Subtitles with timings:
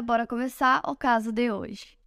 [0.00, 1.99] bora começar o caso de hoje.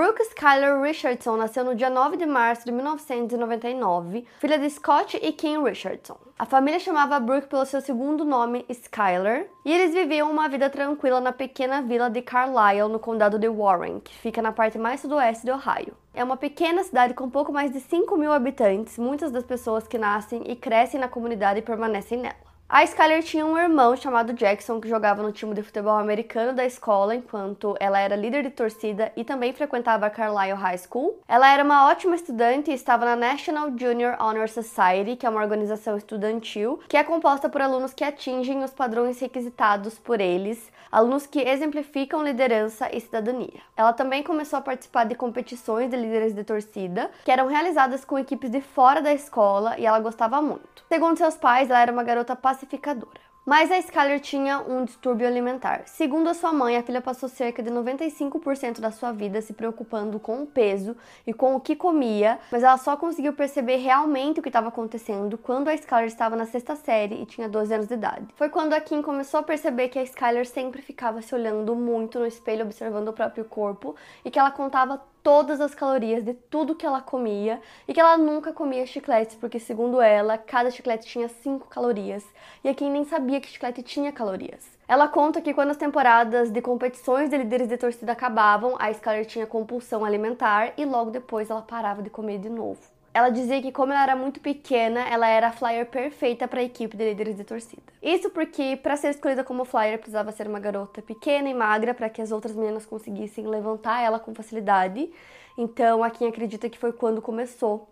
[0.00, 5.30] Brooke Skyler Richardson nasceu no dia 9 de março de 1999, filha de Scott e
[5.30, 6.16] Kim Richardson.
[6.38, 11.20] A família chamava Brooke pelo seu segundo nome, Skyler, e eles viviam uma vida tranquila
[11.20, 15.44] na pequena vila de Carlisle, no condado de Warren, que fica na parte mais sudoeste
[15.44, 15.94] de Ohio.
[16.14, 19.98] É uma pequena cidade com pouco mais de 5 mil habitantes, muitas das pessoas que
[19.98, 22.49] nascem e crescem na comunidade permanecem nela.
[22.72, 26.64] A Skyler tinha um irmão chamado Jackson que jogava no time de futebol americano da
[26.64, 31.18] escola enquanto ela era líder de torcida e também frequentava a Carlisle High School.
[31.26, 35.40] Ela era uma ótima estudante e estava na National Junior Honor Society, que é uma
[35.40, 41.26] organização estudantil que é composta por alunos que atingem os padrões requisitados por eles, alunos
[41.26, 43.60] que exemplificam liderança e cidadania.
[43.76, 48.18] Ela também começou a participar de competições de líderes de torcida que eram realizadas com
[48.18, 50.84] equipes de fora da escola e ela gostava muito.
[50.88, 53.29] Segundo seus pais, ela era uma garota pacificadora.
[53.44, 55.82] Mas a Skyler tinha um distúrbio alimentar.
[55.86, 60.20] Segundo a sua mãe, a filha passou cerca de 95% da sua vida se preocupando
[60.20, 60.94] com o peso
[61.26, 65.38] e com o que comia, mas ela só conseguiu perceber realmente o que estava acontecendo
[65.38, 68.26] quando a Skyler estava na sexta série e tinha 12 anos de idade.
[68.36, 72.18] Foi quando a Kim começou a perceber que a Skyler sempre ficava se olhando muito
[72.18, 76.74] no espelho, observando o próprio corpo e que ela contava todas as calorias de tudo
[76.74, 81.28] que ela comia e que ela nunca comia chicletes, porque segundo ela, cada chiclete tinha
[81.28, 82.24] 5 calorias
[82.64, 84.78] e a Kim nem sabia que chiclete tinha calorias.
[84.88, 89.26] Ela conta que quando as temporadas de competições de líderes de torcida acabavam, a Skyler
[89.26, 92.80] tinha compulsão alimentar e logo depois ela parava de comer de novo.
[93.12, 96.62] Ela dizia que, como ela era muito pequena, ela era a flyer perfeita para a
[96.62, 97.82] equipe de líderes de torcida.
[98.00, 102.08] Isso porque, para ser escolhida como flyer, precisava ser uma garota pequena e magra para
[102.08, 105.10] que as outras meninas conseguissem levantar ela com facilidade.
[105.58, 107.88] Então, a quem acredita que foi quando começou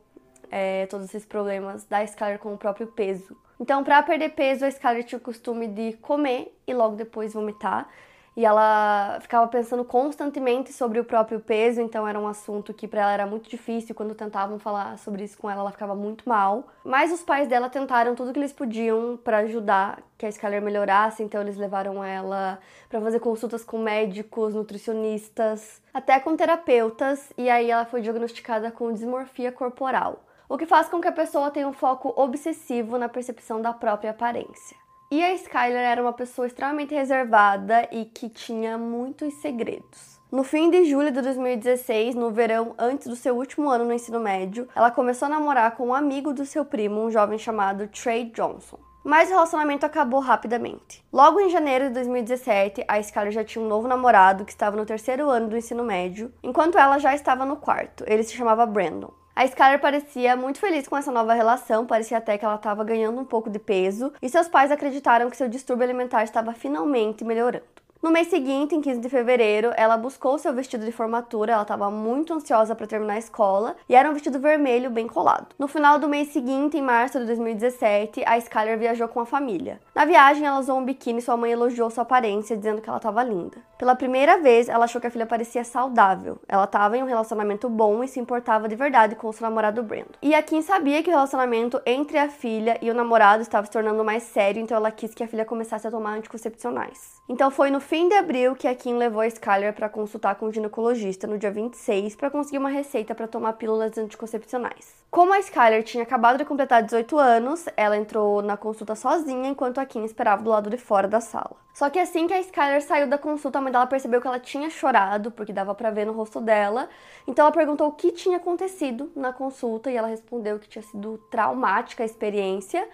[0.50, 3.36] é, todos esses problemas da Skyler com o próprio peso.
[3.60, 7.88] Então, para perder peso, a Skyler tinha o costume de comer e logo depois vomitar
[8.38, 13.00] e ela ficava pensando constantemente sobre o próprio peso, então era um assunto que para
[13.00, 13.96] ela era muito difícil.
[13.96, 16.68] Quando tentavam falar sobre isso com ela, ela ficava muito mal.
[16.84, 21.20] Mas os pais dela tentaram tudo que eles podiam para ajudar que a Skyler melhorasse,
[21.20, 27.68] então eles levaram ela para fazer consultas com médicos, nutricionistas, até com terapeutas, e aí
[27.68, 31.72] ela foi diagnosticada com dismorfia corporal, o que faz com que a pessoa tenha um
[31.72, 34.76] foco obsessivo na percepção da própria aparência.
[35.10, 40.20] E a Skyler era uma pessoa extremamente reservada e que tinha muitos segredos.
[40.30, 44.20] No fim de julho de 2016, no verão antes do seu último ano no ensino
[44.20, 48.26] médio, ela começou a namorar com um amigo do seu primo, um jovem chamado Trey
[48.26, 48.78] Johnson.
[49.02, 51.02] Mas o relacionamento acabou rapidamente.
[51.10, 54.84] Logo em janeiro de 2017, a Skyler já tinha um novo namorado que estava no
[54.84, 58.04] terceiro ano do ensino médio, enquanto ela já estava no quarto.
[58.06, 59.17] Ele se chamava Brandon.
[59.38, 63.20] A Skyler parecia muito feliz com essa nova relação, parecia até que ela estava ganhando
[63.20, 67.62] um pouco de peso, e seus pais acreditaram que seu distúrbio alimentar estava finalmente melhorando.
[68.00, 71.90] No mês seguinte, em 15 de fevereiro, ela buscou seu vestido de formatura, ela estava
[71.90, 75.48] muito ansiosa para terminar a escola, e era um vestido vermelho bem colado.
[75.58, 79.80] No final do mês seguinte, em março de 2017, a Skyler viajou com a família.
[79.96, 82.98] Na viagem, ela usou um biquíni e sua mãe elogiou sua aparência, dizendo que ela
[82.98, 83.56] estava linda.
[83.76, 86.38] Pela primeira vez, ela achou que a filha parecia saudável.
[86.48, 90.12] Ela estava em um relacionamento bom e se importava de verdade com seu namorado Brandon.
[90.22, 93.72] E a Kim sabia que o relacionamento entre a filha e o namorado estava se
[93.72, 97.20] tornando mais sério, então ela quis que a filha começasse a tomar anticoncepcionais.
[97.28, 100.44] Então foi no fim de abril que a Kim levou a Skyler para consultar com
[100.44, 104.94] o ginecologista no dia 26 para conseguir uma receita para tomar pílulas anticoncepcionais.
[105.10, 109.78] Como a Skyler tinha acabado de completar 18 anos, ela entrou na consulta sozinha enquanto
[109.78, 111.56] a Kim esperava do lado de fora da sala.
[111.72, 114.38] Só que assim que a Skyler saiu da consulta, a mãe dela percebeu que ela
[114.38, 116.90] tinha chorado, porque dava para ver no rosto dela.
[117.26, 121.16] Então ela perguntou o que tinha acontecido na consulta e ela respondeu que tinha sido
[121.30, 122.86] traumática a experiência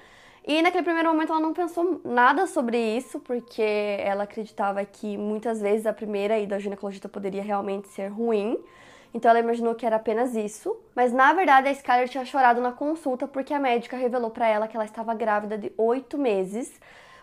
[0.46, 5.61] e naquele primeiro momento ela não pensou nada sobre isso, porque ela acreditava que muitas
[5.61, 8.58] vezes a primeira ida ao ginecologista poderia realmente ser ruim.
[9.14, 10.76] então ela imaginou que era apenas isso.
[10.94, 14.69] Mas na verdade a Skyler tinha chorado na consulta porque a médica revelou para ela
[14.69, 16.79] que ela estava grávida de oito meses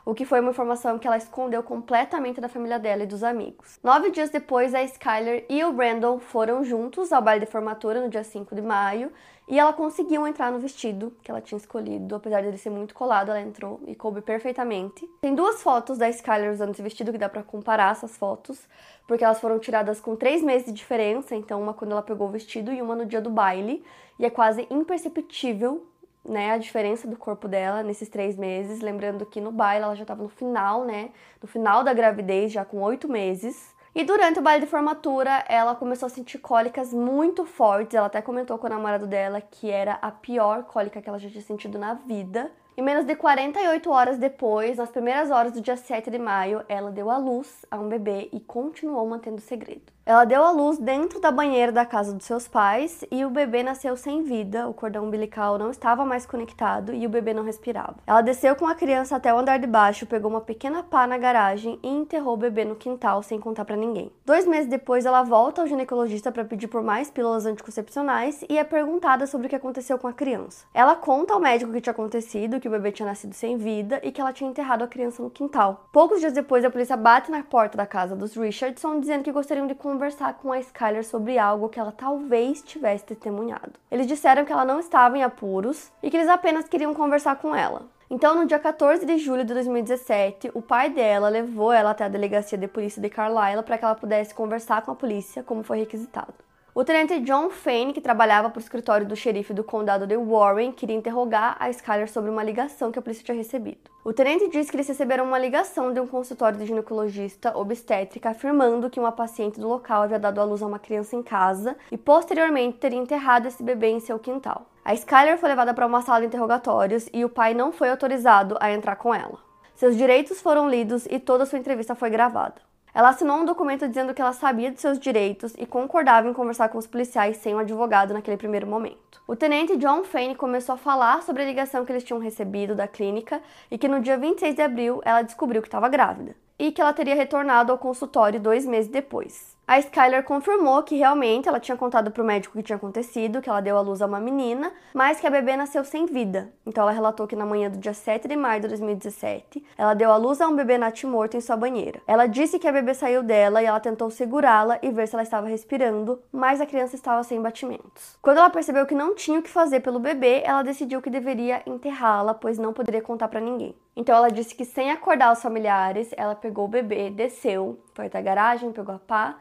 [0.05, 3.79] o que foi uma informação que ela escondeu completamente da família dela e dos amigos.
[3.83, 8.09] Nove dias depois, a Skyler e o Brandon foram juntos ao baile de formatura no
[8.09, 9.11] dia 5 de maio
[9.47, 13.29] e ela conseguiu entrar no vestido que ela tinha escolhido, apesar dele ser muito colado,
[13.29, 15.07] ela entrou e coube perfeitamente.
[15.21, 18.67] Tem duas fotos da Skyler usando esse vestido que dá para comparar essas fotos,
[19.07, 22.31] porque elas foram tiradas com três meses de diferença, então uma quando ela pegou o
[22.31, 23.83] vestido e uma no dia do baile,
[24.17, 25.85] e é quase imperceptível
[26.23, 28.79] né, a diferença do corpo dela nesses três meses.
[28.79, 31.09] Lembrando que no baile ela já estava no final, né,
[31.41, 33.73] no final da gravidez, já com oito meses.
[33.93, 37.93] E durante o baile de formatura, ela começou a sentir cólicas muito fortes.
[37.93, 41.29] Ela até comentou com o namorado dela que era a pior cólica que ela já
[41.29, 42.49] tinha sentido na vida.
[42.77, 46.89] E menos de 48 horas depois, nas primeiras horas do dia 7 de maio, ela
[46.89, 49.91] deu à luz a um bebê e continuou mantendo o segredo.
[50.11, 53.63] Ela deu à luz dentro da banheira da casa dos seus pais e o bebê
[53.63, 57.95] nasceu sem vida, o cordão umbilical não estava mais conectado e o bebê não respirava.
[58.05, 61.17] Ela desceu com a criança até o andar de baixo, pegou uma pequena pá na
[61.17, 64.11] garagem e enterrou o bebê no quintal sem contar para ninguém.
[64.25, 68.65] Dois meses depois, ela volta ao ginecologista para pedir por mais pílulas anticoncepcionais e é
[68.65, 70.65] perguntada sobre o que aconteceu com a criança.
[70.73, 74.01] Ela conta ao médico o que tinha acontecido, que o bebê tinha nascido sem vida
[74.03, 75.87] e que ela tinha enterrado a criança no quintal.
[75.89, 79.67] Poucos dias depois, a polícia bate na porta da casa dos Richardson dizendo que gostariam
[79.67, 83.73] de conversar com a Skyler sobre algo que ela talvez tivesse testemunhado.
[83.91, 87.55] Eles disseram que ela não estava em apuros e que eles apenas queriam conversar com
[87.55, 87.83] ela.
[88.09, 92.09] Então, no dia 14 de julho de 2017, o pai dela levou ela até a
[92.09, 95.77] delegacia de polícia de Carlisle para que ela pudesse conversar com a polícia, como foi
[95.77, 96.33] requisitado.
[96.73, 100.71] O tenente John Fane, que trabalhava para o escritório do xerife do condado de Warren,
[100.71, 103.91] queria interrogar a Skyler sobre uma ligação que a polícia tinha recebido.
[104.05, 108.89] O tenente disse que eles receberam uma ligação de um consultório de ginecologista obstétrica afirmando
[108.89, 111.97] que uma paciente do local havia dado à luz a uma criança em casa e
[111.97, 114.65] posteriormente teria enterrado esse bebê em seu quintal.
[114.85, 118.55] A Skyler foi levada para uma sala de interrogatórios e o pai não foi autorizado
[118.61, 119.39] a entrar com ela.
[119.75, 122.70] Seus direitos foram lidos e toda sua entrevista foi gravada.
[122.93, 126.67] Ela assinou um documento dizendo que ela sabia de seus direitos e concordava em conversar
[126.69, 129.21] com os policiais sem um advogado naquele primeiro momento.
[129.25, 132.87] O tenente John Fane começou a falar sobre a ligação que eles tinham recebido da
[132.87, 136.81] clínica e que no dia 26 de abril ela descobriu que estava grávida e que
[136.81, 139.55] ela teria retornado ao consultório dois meses depois.
[139.71, 143.41] A Skyler confirmou que realmente ela tinha contado para o médico o que tinha acontecido,
[143.41, 146.51] que ela deu à luz a uma menina, mas que a bebê nasceu sem vida.
[146.65, 150.11] Então ela relatou que na manhã do dia 7 de maio de 2017, ela deu
[150.11, 152.01] à luz a um bebê natimorto em sua banheira.
[152.05, 155.23] Ela disse que a bebê saiu dela e ela tentou segurá-la e ver se ela
[155.23, 158.17] estava respirando, mas a criança estava sem batimentos.
[158.21, 161.63] Quando ela percebeu que não tinha o que fazer pelo bebê, ela decidiu que deveria
[161.65, 163.73] enterrá-la, pois não poderia contar para ninguém.
[163.95, 168.17] Então ela disse que sem acordar os familiares, ela pegou o bebê, desceu, foi até
[168.17, 169.37] a garagem, pegou a pá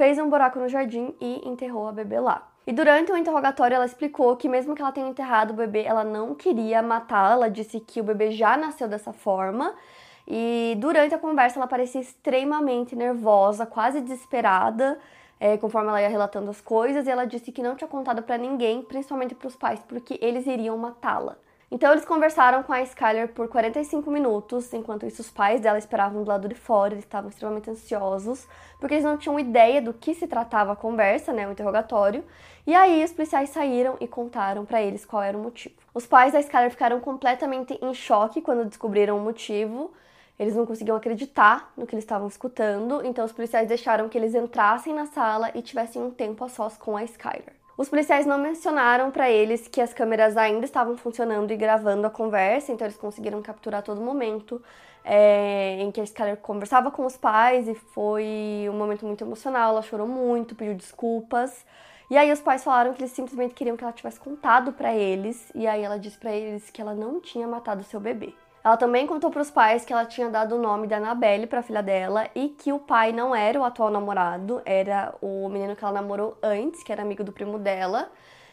[0.00, 2.48] fez um buraco no jardim e enterrou a bebê lá.
[2.66, 6.02] E durante o interrogatório, ela explicou que, mesmo que ela tenha enterrado o bebê, ela
[6.02, 7.32] não queria matá-la.
[7.32, 9.74] Ela disse que o bebê já nasceu dessa forma.
[10.26, 14.98] E durante a conversa, ela parecia extremamente nervosa, quase desesperada,
[15.38, 17.06] é, conforme ela ia relatando as coisas.
[17.06, 20.46] E ela disse que não tinha contado para ninguém, principalmente para os pais, porque eles
[20.46, 21.36] iriam matá-la.
[21.72, 26.24] Então eles conversaram com a Skyler por 45 minutos, enquanto isso os pais dela esperavam
[26.24, 28.48] do lado de fora, eles estavam extremamente ansiosos,
[28.80, 32.24] porque eles não tinham ideia do que se tratava a conversa, né, o interrogatório.
[32.66, 35.76] E aí os policiais saíram e contaram para eles qual era o motivo.
[35.94, 39.92] Os pais da Skyler ficaram completamente em choque quando descobriram o motivo.
[40.40, 44.34] Eles não conseguiam acreditar no que eles estavam escutando, então os policiais deixaram que eles
[44.34, 47.59] entrassem na sala e tivessem um tempo a sós com a Skyler.
[47.80, 52.10] Os policiais não mencionaram para eles que as câmeras ainda estavam funcionando e gravando a
[52.10, 54.62] conversa, então eles conseguiram capturar todo momento
[55.02, 59.70] é, em que a Skyler conversava com os pais e foi um momento muito emocional.
[59.70, 61.64] Ela chorou muito, pediu desculpas.
[62.10, 65.50] E aí os pais falaram que eles simplesmente queriam que ela tivesse contado para eles,
[65.54, 68.34] e aí ela disse para eles que ela não tinha matado seu bebê.
[68.62, 71.60] Ela também contou para os pais que ela tinha dado o nome da Annabelle para
[71.60, 75.74] a filha dela e que o pai não era o atual namorado, era o menino
[75.74, 78.10] que ela namorou antes, que era amigo do primo dela.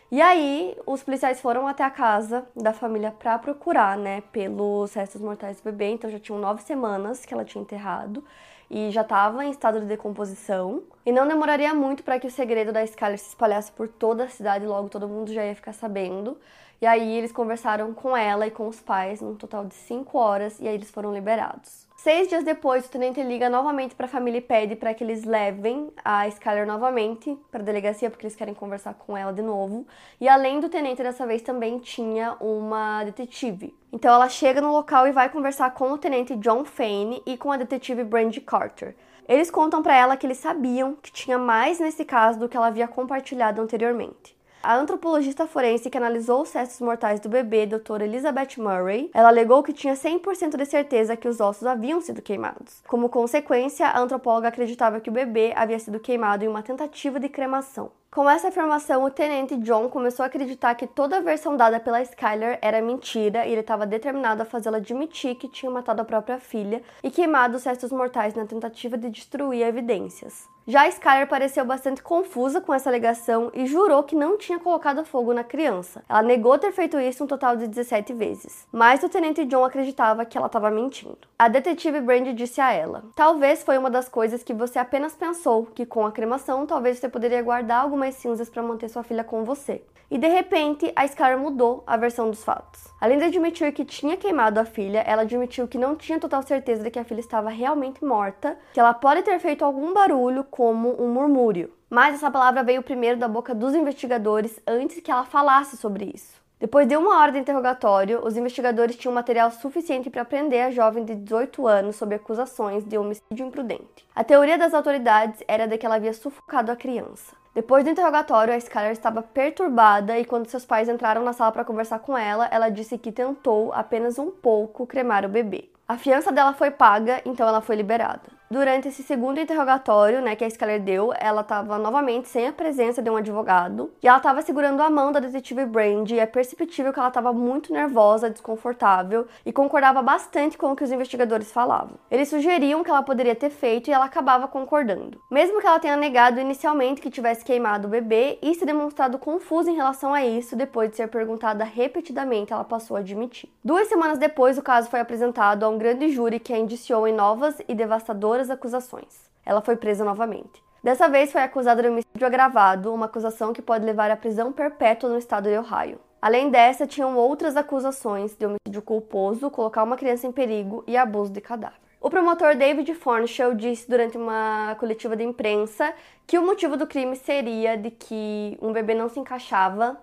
[0.10, 5.20] E aí, os policiais foram até a casa da família para procurar, né, pelos restos
[5.20, 5.90] mortais do bebê.
[5.90, 8.24] Então já tinham nove semanas que ela tinha enterrado
[8.72, 10.84] e já estava em estado de decomposição.
[11.06, 14.30] E não demoraria muito para que o segredo da Skyler se espalhasse por toda a
[14.30, 16.38] cidade, logo todo mundo já ia ficar sabendo.
[16.82, 20.60] E aí eles conversaram com ela e com os pais num total de cinco horas
[20.60, 21.88] e aí eles foram liberados.
[21.98, 25.24] Seis dias depois, o tenente liga novamente para a família e pede para que eles
[25.24, 29.88] levem a Skyler novamente para a delegacia, porque eles querem conversar com ela de novo.
[30.22, 33.76] E além do tenente, dessa vez também tinha uma detetive.
[33.92, 37.52] Então ela chega no local e vai conversar com o tenente John Fane e com
[37.52, 38.96] a detetive Brandy Carter.
[39.28, 42.68] Eles contam para ela que eles sabiam que tinha mais nesse caso do que ela
[42.68, 44.37] havia compartilhado anteriormente.
[44.68, 49.64] A antropologista forense que analisou os restos mortais do bebê, doutora Elizabeth Murray, ela alegou
[49.64, 52.84] que tinha 100% de certeza que os ossos haviam sido queimados.
[52.86, 57.30] Como consequência, a antropóloga acreditava que o bebê havia sido queimado em uma tentativa de
[57.30, 57.92] cremação.
[58.10, 62.02] Com essa afirmação, o tenente John começou a acreditar que toda a versão dada pela
[62.02, 66.40] Skyler era mentira e ele estava determinado a fazê-la admitir que tinha matado a própria
[66.40, 70.48] filha e queimado os restos mortais na tentativa de destruir evidências.
[70.70, 75.34] Já Skyler pareceu bastante confusa com essa alegação e jurou que não tinha colocado fogo
[75.34, 76.04] na criança.
[76.10, 80.26] Ela negou ter feito isso um total de 17 vezes, mas o tenente John acreditava
[80.26, 81.20] que ela estava mentindo.
[81.40, 85.68] A detetive Brandy disse a ela: Talvez foi uma das coisas que você apenas pensou
[85.68, 89.44] que com a cremação talvez você poderia guardar algumas cinzas para manter sua filha com
[89.44, 89.82] você.
[90.10, 92.86] E de repente, a Skyler mudou a versão dos fatos.
[93.02, 96.84] Além de admitir que tinha queimado a filha, ela admitiu que não tinha total certeza
[96.84, 100.96] de que a filha estava realmente morta, que ela pode ter feito algum barulho, como
[101.02, 101.74] um murmúrio.
[101.90, 106.38] Mas essa palavra veio primeiro da boca dos investigadores antes que ela falasse sobre isso.
[106.60, 111.04] Depois de uma hora de interrogatório, os investigadores tinham material suficiente para prender a jovem
[111.04, 114.08] de 18 anos sob acusações de homicídio imprudente.
[114.16, 117.36] A teoria das autoridades era de que ela havia sufocado a criança.
[117.58, 121.66] Depois do interrogatório, a Skylar estava perturbada e quando seus pais entraram na sala para
[121.66, 125.68] conversar com ela, ela disse que tentou apenas um pouco cremar o bebê.
[125.88, 128.37] A fiança dela foi paga, então ela foi liberada.
[128.50, 133.02] Durante esse segundo interrogatório, né, que a Skyler deu, ela estava novamente sem a presença
[133.02, 136.94] de um advogado e ela estava segurando a mão da detetive Brandy e é perceptível
[136.94, 141.98] que ela estava muito nervosa, desconfortável e concordava bastante com o que os investigadores falavam.
[142.10, 145.20] Eles sugeriam que ela poderia ter feito e ela acabava concordando.
[145.30, 149.70] Mesmo que ela tenha negado inicialmente que tivesse queimado o bebê e se demonstrado confusa
[149.70, 153.52] em relação a isso, depois de ser perguntada repetidamente, ela passou a admitir.
[153.62, 157.14] Duas semanas depois, o caso foi apresentado a um grande júri que a indiciou em
[157.14, 159.30] novas e devastadoras as acusações.
[159.46, 160.64] Ela foi presa novamente.
[160.84, 165.10] Dessa vez foi acusada de homicídio agravado, uma acusação que pode levar à prisão perpétua
[165.10, 166.00] no estado de Ohio.
[166.22, 171.32] Além dessa, tinham outras acusações de homicídio culposo, colocar uma criança em perigo e abuso
[171.32, 171.78] de cadáver.
[172.00, 175.94] O promotor David Fornshell disse durante uma coletiva de imprensa
[176.26, 179.98] que o motivo do crime seria de que um bebê não se encaixava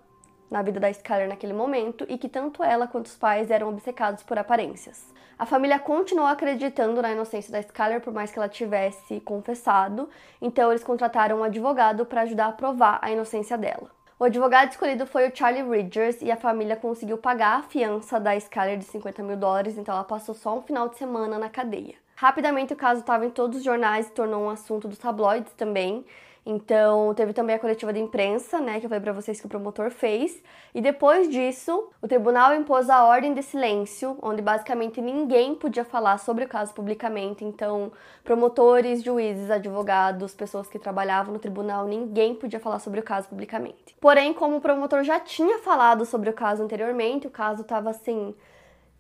[0.50, 4.22] na vida da Skyler naquele momento e que tanto ela quanto os pais eram obcecados
[4.22, 5.12] por aparências.
[5.38, 10.08] A família continuou acreditando na inocência da Skyler por mais que ela tivesse confessado,
[10.40, 13.90] então eles contrataram um advogado para ajudar a provar a inocência dela.
[14.16, 18.36] O advogado escolhido foi o Charlie Ridgers e a família conseguiu pagar a fiança da
[18.36, 21.96] Skyler de 50 mil dólares, então ela passou só um final de semana na cadeia.
[22.14, 26.06] Rapidamente o caso estava em todos os jornais e tornou um assunto dos tabloides também,
[26.46, 29.48] então, teve também a coletiva de imprensa, né, que eu falei para vocês que o
[29.48, 30.42] promotor fez.
[30.74, 36.18] E depois disso, o tribunal impôs a ordem de silêncio, onde basicamente ninguém podia falar
[36.18, 37.44] sobre o caso publicamente.
[37.46, 37.90] Então,
[38.22, 43.96] promotores, juízes, advogados, pessoas que trabalhavam no tribunal, ninguém podia falar sobre o caso publicamente.
[43.98, 48.34] Porém, como o promotor já tinha falado sobre o caso anteriormente, o caso estava assim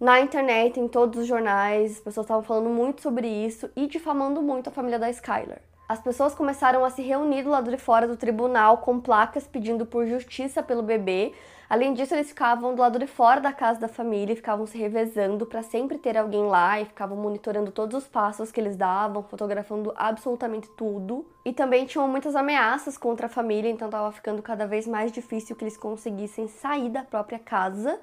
[0.00, 4.40] na internet, em todos os jornais, as pessoas estavam falando muito sobre isso e difamando
[4.40, 5.60] muito a família da Skylar.
[5.86, 9.84] As pessoas começaram a se reunir do lado de fora do tribunal com placas pedindo
[9.84, 11.34] por justiça pelo bebê.
[11.68, 14.78] Além disso, eles ficavam do lado de fora da casa da família e ficavam se
[14.78, 19.22] revezando para sempre ter alguém lá e ficavam monitorando todos os passos que eles davam,
[19.22, 21.26] fotografando absolutamente tudo.
[21.44, 25.54] E também tinham muitas ameaças contra a família, então estava ficando cada vez mais difícil
[25.54, 28.00] que eles conseguissem sair da própria casa.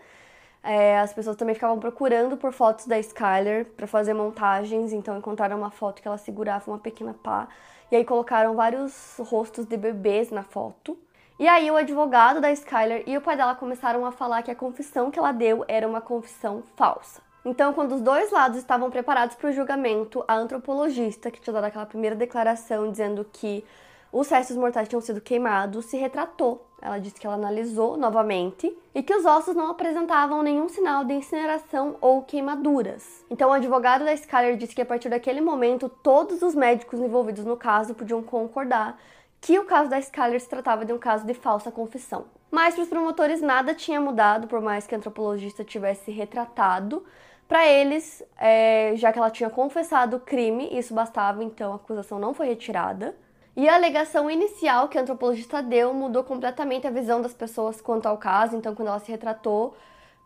[0.64, 5.58] É, as pessoas também ficavam procurando por fotos da Skyler para fazer montagens, então encontraram
[5.58, 7.48] uma foto que ela segurava uma pequena pá
[7.92, 10.98] e aí colocaram vários rostos de bebês na foto.
[11.38, 14.56] E aí o advogado da Skyler e o pai dela começaram a falar que a
[14.56, 17.22] confissão que ela deu era uma confissão falsa.
[17.44, 21.64] Então, quando os dois lados estavam preparados para o julgamento, a antropologista que tinha dado
[21.64, 23.66] aquela primeira declaração dizendo que
[24.12, 29.04] os restos mortais tinham sido queimados se retratou ela disse que ela analisou novamente e
[29.04, 33.24] que os ossos não apresentavam nenhum sinal de incineração ou queimaduras.
[33.30, 37.46] Então, o advogado da Skyler disse que a partir daquele momento, todos os médicos envolvidos
[37.46, 39.00] no caso podiam concordar
[39.40, 42.26] que o caso da Skyler se tratava de um caso de falsa confissão.
[42.50, 47.04] Mas para os promotores nada tinha mudado, por mais que a antropologista tivesse retratado.
[47.48, 52.20] Para eles, é, já que ela tinha confessado o crime, isso bastava, então a acusação
[52.20, 53.16] não foi retirada.
[53.56, 58.06] E a alegação inicial que a antropologista deu mudou completamente a visão das pessoas quanto
[58.06, 59.76] ao caso, então quando ela se retratou,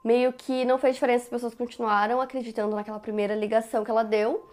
[0.04, 4.48] meio que não fez diferença, as pessoas continuaram acreditando naquela primeira ligação que ela deu.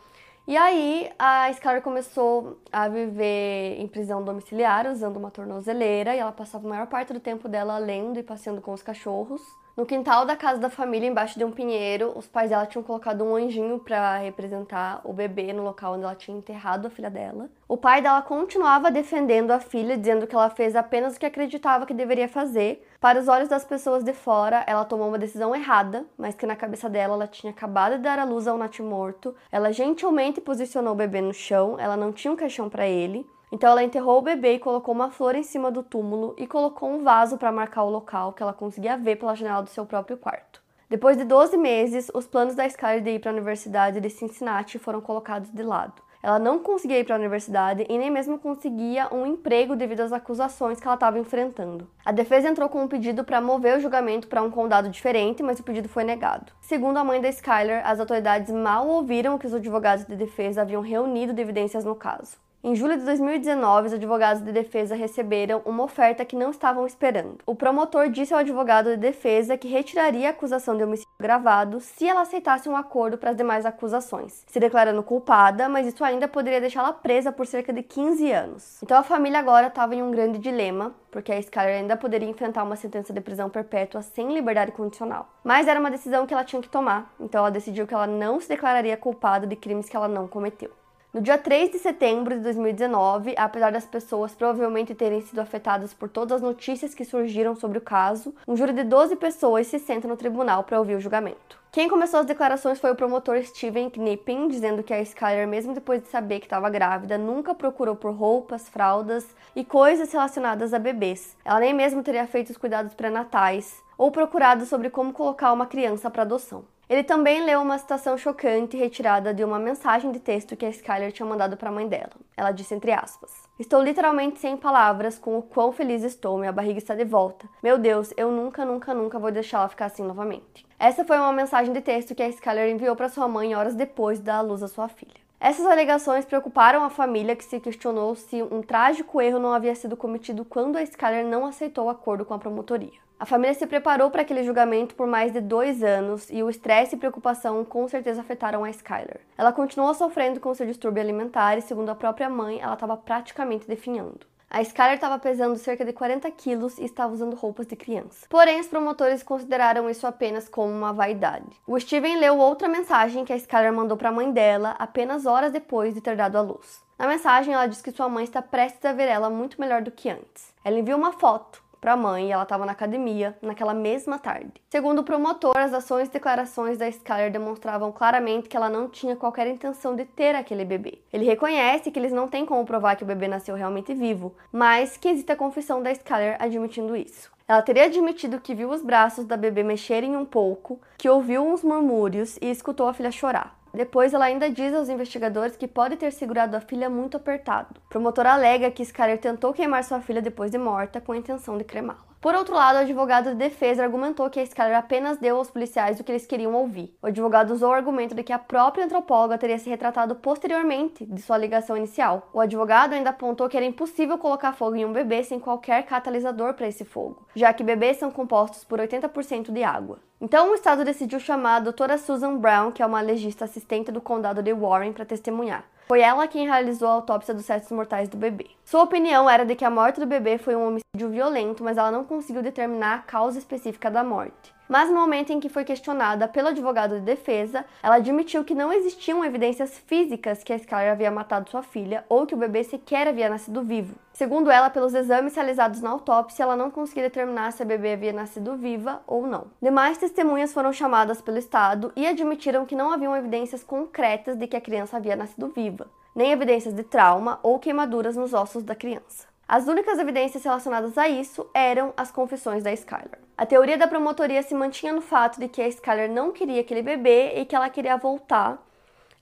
[0.47, 6.33] E aí a Skyler começou a viver em prisão domiciliar usando uma tornozeleira e ela
[6.33, 9.43] passava a maior parte do tempo dela lendo e passeando com os cachorros.
[9.75, 13.25] No quintal da casa da família, embaixo de um pinheiro, os pais dela tinham colocado
[13.25, 17.49] um anjinho para representar o bebê no local onde ela tinha enterrado a filha dela.
[17.67, 21.87] O pai dela continuava defendendo a filha, dizendo que ela fez apenas o que acreditava
[21.87, 22.87] que deveria fazer.
[23.01, 26.55] Para os olhos das pessoas de fora, ela tomou uma decisão errada, mas que na
[26.55, 29.35] cabeça dela ela tinha acabado de dar à luz ao natimorto.
[29.51, 33.27] Ela gentilmente posicionou o bebê no chão, ela não tinha um caixão para ele.
[33.53, 36.91] Então ela enterrou o bebê e colocou uma flor em cima do túmulo e colocou
[36.91, 40.17] um vaso para marcar o local que ela conseguia ver pela janela do seu próprio
[40.17, 40.63] quarto.
[40.89, 44.79] Depois de 12 meses, os planos da Skyler de ir para a Universidade de Cincinnati
[44.79, 46.03] foram colocados de lado.
[46.23, 50.13] Ela não conseguia ir para a universidade e nem mesmo conseguia um emprego devido às
[50.13, 51.91] acusações que ela estava enfrentando.
[52.05, 55.59] A defesa entrou com um pedido para mover o julgamento para um condado diferente, mas
[55.59, 56.53] o pedido foi negado.
[56.61, 60.63] Segundo a mãe da Skyler, as autoridades mal ouviram o que os advogados de defesa
[60.63, 62.37] haviam reunido de evidências no caso.
[62.65, 67.39] Em julho de 2019, os advogados de defesa receberam uma oferta que não estavam esperando.
[67.45, 72.07] O promotor disse ao advogado de defesa que retiraria a acusação de homicídio gravado se
[72.07, 76.61] ela aceitasse um acordo para as demais acusações, se declarando culpada, mas isso ainda poderia
[76.61, 78.81] deixá-la presa por cerca de 15 anos.
[78.81, 82.63] Então a família agora estava em um grande dilema, porque a Skyler ainda poderia enfrentar
[82.63, 85.29] uma sentença de prisão perpétua sem liberdade condicional.
[85.43, 88.41] Mas era uma decisão que ela tinha que tomar, então ela decidiu que ela não
[88.41, 90.71] se declararia culpada de crimes que ela não cometeu.
[91.13, 96.09] No dia 3 de setembro de 2019, apesar das pessoas provavelmente terem sido afetadas por
[96.09, 100.09] todas as notícias que surgiram sobre o caso, um júri de 12 pessoas se senta
[100.09, 101.61] no tribunal para ouvir o julgamento.
[101.71, 106.01] Quem começou as declarações foi o promotor Steven Knipping, dizendo que a Skyler, mesmo depois
[106.01, 111.37] de saber que estava grávida, nunca procurou por roupas, fraldas e coisas relacionadas a bebês.
[111.45, 116.11] Ela nem mesmo teria feito os cuidados pré-natais ou procurado sobre como colocar uma criança
[116.11, 116.65] para adoção.
[116.91, 121.13] Ele também leu uma citação chocante retirada de uma mensagem de texto que a Skyler
[121.13, 122.11] tinha mandado para a mãe dela.
[122.37, 123.31] Ela disse entre aspas:
[123.61, 127.49] Estou literalmente sem palavras com o quão feliz estou, minha barriga está de volta.
[127.63, 130.67] Meu Deus, eu nunca, nunca, nunca vou deixá-la ficar assim novamente.
[130.81, 134.27] Essa foi uma mensagem de texto que a Skyler enviou para sua mãe horas depois
[134.27, 135.23] à luz a sua filha.
[135.39, 139.97] Essas alegações preocuparam a família, que se questionou se um trágico erro não havia sido
[139.97, 143.02] cometido quando a Skyler não aceitou o acordo com a promotoria.
[143.23, 146.97] A família se preparou para aquele julgamento por mais de dois anos e o estresse
[146.97, 149.21] e preocupação com certeza afetaram a Skyler.
[149.39, 153.69] Ela continuou sofrendo com seu distúrbio alimentar e, segundo a própria mãe, ela estava praticamente
[153.69, 154.27] definhando.
[154.51, 158.27] A Skyler estava pesando cerca de 40 quilos e estava usando roupas de criança.
[158.29, 161.47] Porém, os promotores consideraram isso apenas como uma vaidade.
[161.65, 165.53] O Steven leu outra mensagem que a Skyler mandou para a mãe dela apenas horas
[165.53, 166.83] depois de ter dado à luz.
[166.99, 169.93] Na mensagem, ela diz que sua mãe está prestes a ver ela muito melhor do
[169.93, 170.53] que antes.
[170.65, 174.53] Ela enviou uma foto para a mãe e ela estava na academia naquela mesma tarde.
[174.71, 179.17] Segundo o promotor, as ações e declarações da Skyler demonstravam claramente que ela não tinha
[179.17, 181.01] qualquer intenção de ter aquele bebê.
[181.13, 184.97] Ele reconhece que eles não têm como provar que o bebê nasceu realmente vivo, mas
[184.97, 187.33] que existe a confissão da Skyler admitindo isso.
[187.49, 191.65] Ela teria admitido que viu os braços da bebê mexerem um pouco, que ouviu uns
[191.65, 193.61] murmúrios e escutou a filha chorar.
[193.73, 197.81] Depois, ela ainda diz aos investigadores que pode ter segurado a filha muito apertado.
[197.87, 201.57] O promotor alega que Skyler tentou queimar sua filha depois de morta com a intenção
[201.57, 202.13] de cremá-la.
[202.23, 205.99] Por outro lado, o advogado de defesa argumentou que a Skyler apenas deu aos policiais
[205.99, 206.97] o que eles queriam ouvir.
[207.03, 211.21] O advogado usou o argumento de que a própria antropóloga teria se retratado posteriormente de
[211.21, 212.31] sua alegação inicial.
[212.33, 216.55] O advogado ainda apontou que era impossível colocar fogo em um bebê sem qualquer catalisador
[216.55, 219.99] para esse fogo, já que bebês são compostos por 80% de água.
[220.21, 224.01] Então, o estado decidiu chamar a doutora Susan Brown, que é uma legista assistente do
[224.01, 225.65] condado de Warren, para testemunhar.
[225.89, 228.47] Foi ela quem realizou a autópsia dos restos mortais do bebê.
[228.65, 231.91] Sua opinião era de que a morte do bebê foi um homicídio violento, mas ela
[231.91, 234.55] não conseguiu determinar a causa específica da morte.
[234.73, 238.73] Mas no momento em que foi questionada pelo advogado de defesa, ela admitiu que não
[238.73, 243.07] existiam evidências físicas que a Skyler havia matado sua filha ou que o bebê sequer
[243.07, 243.95] havia nascido vivo.
[244.15, 248.15] Segundo ela, pelos exames realizados na autópsia, ela não conseguia determinar se a bebê havia
[248.15, 249.49] nascido viva ou não.
[249.61, 254.57] Demais testemunhas foram chamadas pelo Estado e admitiram que não haviam evidências concretas de que
[254.57, 259.32] a criança havia nascido viva, nem evidências de trauma ou queimaduras nos ossos da criança.
[259.53, 263.19] As únicas evidências relacionadas a isso eram as confissões da Skyler.
[263.37, 266.81] A teoria da promotoria se mantinha no fato de que a Skyler não queria aquele
[266.81, 268.67] bebê e que ela queria voltar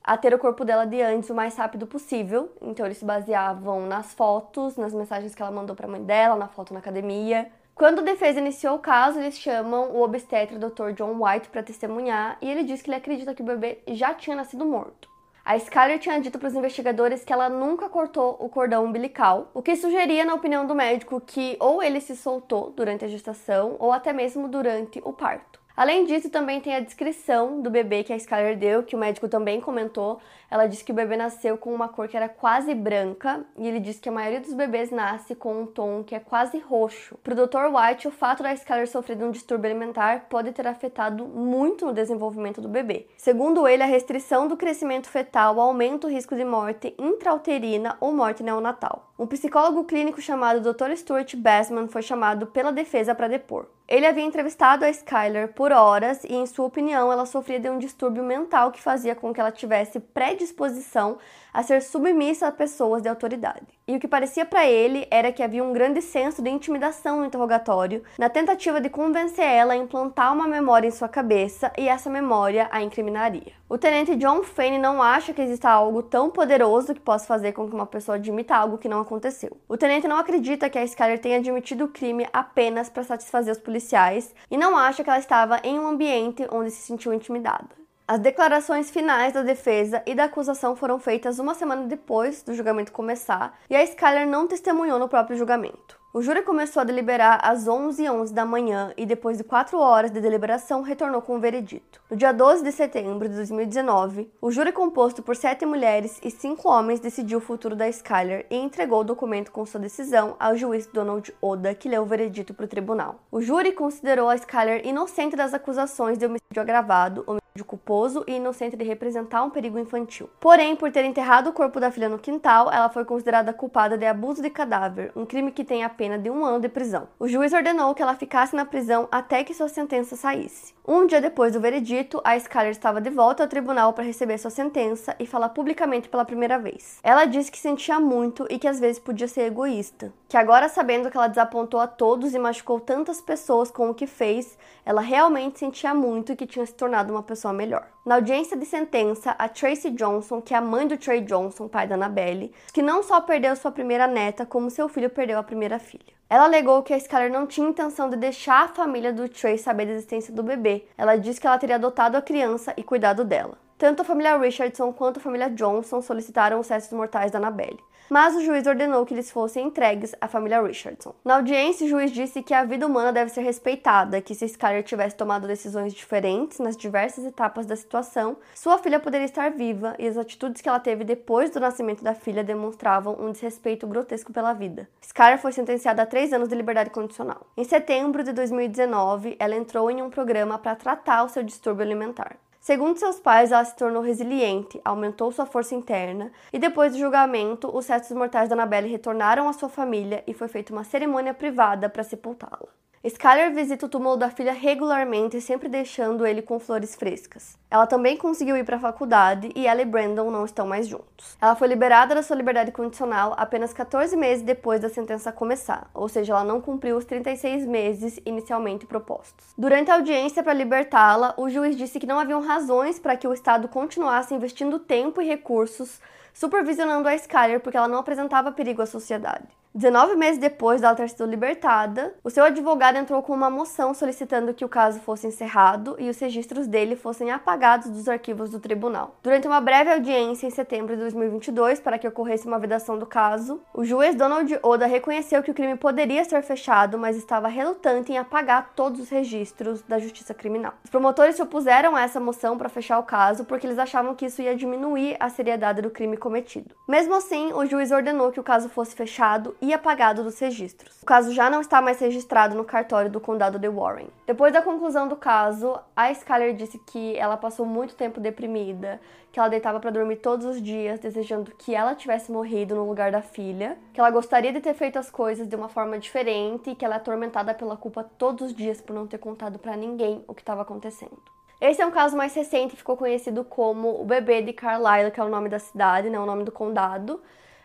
[0.01, 2.49] a ter o corpo dela de antes o mais rápido possível.
[2.61, 6.37] Então eles se baseavam nas fotos, nas mensagens que ela mandou para a mãe dela,
[6.37, 7.51] na foto na academia.
[7.75, 10.93] Quando a defesa iniciou o caso, eles chamam o obstetra Dr.
[10.93, 14.37] John White para testemunhar e ele diz que ele acredita que o bebê já tinha
[14.37, 15.10] nascido morto.
[15.51, 19.61] A Skyler tinha dito para os investigadores que ela nunca cortou o cordão umbilical, o
[19.61, 23.91] que sugeria, na opinião do médico, que ou ele se soltou durante a gestação ou
[23.91, 25.59] até mesmo durante o parto.
[25.75, 29.27] Além disso, também tem a descrição do bebê que a Skyler deu, que o médico
[29.27, 30.21] também comentou.
[30.51, 33.79] Ela disse que o bebê nasceu com uma cor que era quase branca, e ele
[33.79, 37.17] disse que a maioria dos bebês nasce com um tom que é quase roxo.
[37.23, 37.73] Para o Dr.
[37.73, 41.93] White, o fato da Skyler sofrer de um distúrbio alimentar pode ter afetado muito no
[41.93, 43.07] desenvolvimento do bebê.
[43.15, 48.43] Segundo ele, a restrição do crescimento fetal aumenta o risco de morte intrauterina ou morte
[48.43, 49.13] neonatal.
[49.17, 50.95] Um psicólogo clínico chamado Dr.
[50.97, 53.67] Stuart Bassman foi chamado pela defesa para depor.
[53.87, 57.77] Ele havia entrevistado a Skyler por horas e, em sua opinião, ela sofria de um
[57.77, 59.99] distúrbio mental que fazia com que ela tivesse
[60.41, 61.17] predisposição
[61.53, 63.67] a ser submissa a pessoas de autoridade.
[63.85, 67.25] E o que parecia para ele era que havia um grande senso de intimidação no
[67.25, 72.09] interrogatório, na tentativa de convencer ela a implantar uma memória em sua cabeça e essa
[72.09, 73.51] memória a incriminaria.
[73.67, 77.67] O tenente John Fane não acha que exista algo tão poderoso que possa fazer com
[77.67, 79.57] que uma pessoa admita algo que não aconteceu.
[79.67, 83.59] O tenente não acredita que a Skyler tenha admitido o crime apenas para satisfazer os
[83.59, 87.80] policiais e não acha que ela estava em um ambiente onde se sentiu intimidada.
[88.11, 92.91] As declarações finais da defesa e da acusação foram feitas uma semana depois do julgamento
[92.91, 96.00] começar e a Skyler não testemunhou no próprio julgamento.
[96.13, 100.19] O júri começou a deliberar às 11h11 da manhã e, depois de quatro horas de
[100.19, 102.01] deliberação, retornou com o veredito.
[102.09, 106.67] No dia 12 de setembro de 2019, o júri, composto por sete mulheres e cinco
[106.67, 110.85] homens, decidiu o futuro da Skyler e entregou o documento com sua decisão ao juiz
[110.85, 113.21] Donald Oda, que leu o veredito para o tribunal.
[113.31, 118.77] O júri considerou a Skyler inocente das acusações de homicídio agravado, de culposo e inocente
[118.77, 120.29] de representar um perigo infantil.
[120.39, 124.05] Porém, por ter enterrado o corpo da filha no quintal, ela foi considerada culpada de
[124.05, 127.07] abuso de cadáver, um crime que tem a pena de um ano de prisão.
[127.19, 130.73] O juiz ordenou que ela ficasse na prisão até que sua sentença saísse.
[130.87, 134.49] Um dia depois do veredito, a Skyler estava de volta ao tribunal para receber sua
[134.49, 136.97] sentença e falar publicamente pela primeira vez.
[137.03, 141.11] Ela disse que sentia muito e que às vezes podia ser egoísta, que agora sabendo
[141.11, 145.59] que ela desapontou a todos e machucou tantas pessoas com o que fez, ela realmente
[145.59, 147.85] sentia muito e que tinha se tornado uma pessoa melhor.
[148.03, 151.85] Na audiência de sentença, a Tracy Johnson, que é a mãe do Trey Johnson, pai
[151.85, 155.77] da Annabelle, que não só perdeu sua primeira neta, como seu filho perdeu a primeira
[155.77, 156.11] filha.
[156.27, 159.85] Ela alegou que a Skyler não tinha intenção de deixar a família do Trey saber
[159.85, 160.87] da existência do bebê.
[160.97, 163.55] Ela disse que ela teria adotado a criança e cuidado dela.
[163.77, 167.77] Tanto a família Richardson quanto a família Johnson solicitaram os restos mortais da Annabelle
[168.11, 171.15] mas o juiz ordenou que eles fossem entregues à família Richardson.
[171.23, 174.83] Na audiência, o juiz disse que a vida humana deve ser respeitada, que se Skyler
[174.83, 180.05] tivesse tomado decisões diferentes nas diversas etapas da situação, sua filha poderia estar viva e
[180.05, 184.51] as atitudes que ela teve depois do nascimento da filha demonstravam um desrespeito grotesco pela
[184.51, 184.89] vida.
[185.01, 187.47] Skyler foi sentenciada a três anos de liberdade condicional.
[187.55, 192.35] Em setembro de 2019, ela entrou em um programa para tratar o seu distúrbio alimentar.
[192.61, 197.75] Segundo seus pais, ela se tornou resiliente, aumentou sua força interna e depois do julgamento,
[197.75, 201.89] os restos mortais da Annabelle retornaram à sua família e foi feita uma cerimônia privada
[201.89, 202.69] para sepultá-la.
[203.03, 207.57] Skyler visita o túmulo da filha regularmente, sempre deixando ele com flores frescas.
[207.67, 211.35] Ela também conseguiu ir para a faculdade e ela e Brandon não estão mais juntos.
[211.41, 216.07] Ela foi liberada da sua liberdade condicional apenas 14 meses depois da sentença começar, ou
[216.07, 219.47] seja, ela não cumpriu os 36 meses inicialmente propostos.
[219.57, 223.33] Durante a audiência para libertá-la, o juiz disse que não haviam razões para que o
[223.33, 225.99] Estado continuasse investindo tempo e recursos
[226.35, 229.47] supervisionando a Skyler porque ela não apresentava perigo à sociedade.
[229.73, 234.53] 19 meses depois dela ter sido libertada, o seu advogado entrou com uma moção solicitando
[234.53, 239.15] que o caso fosse encerrado e os registros dele fossem apagados dos arquivos do tribunal.
[239.23, 243.61] Durante uma breve audiência em setembro de 2022, para que ocorresse uma vedação do caso,
[243.73, 248.17] o juiz Donald Oda reconheceu que o crime poderia ser fechado, mas estava relutante em
[248.17, 250.73] apagar todos os registros da justiça criminal.
[250.83, 254.25] Os promotores se opuseram a essa moção para fechar o caso porque eles achavam que
[254.25, 256.75] isso ia diminuir a seriedade do crime cometido.
[256.89, 261.01] Mesmo assim, o juiz ordenou que o caso fosse fechado e apagado dos registros.
[261.03, 264.07] O caso já não está mais registrado no cartório do condado de Warren.
[264.25, 268.99] Depois da conclusão do caso, a Skyler disse que ela passou muito tempo deprimida,
[269.31, 273.11] que ela deitava para dormir todos os dias, desejando que ela tivesse morrido no lugar
[273.11, 276.75] da filha, que ela gostaria de ter feito as coisas de uma forma diferente e
[276.75, 280.23] que ela é atormentada pela culpa todos os dias por não ter contado para ninguém
[280.27, 281.21] o que estava acontecendo.
[281.61, 285.23] Esse é um caso mais recente, ficou conhecido como o bebê de Carlisle, que é
[285.23, 287.21] o nome da cidade, né, o nome do condado.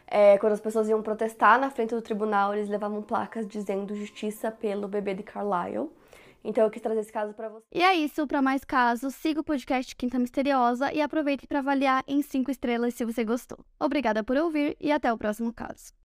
[0.07, 4.51] É, quando as pessoas iam protestar na frente do tribunal, eles levavam placas dizendo justiça
[4.51, 5.90] pelo bebê de Carlisle.
[6.45, 7.64] Então eu quis trazer esse caso para você.
[7.75, 12.05] E é isso, para mais casos, siga o podcast Quinta Misteriosa e aproveite para avaliar
[12.07, 13.59] em 5 estrelas se você gostou.
[13.81, 15.97] Obrigada por ouvir e até o próximo caso.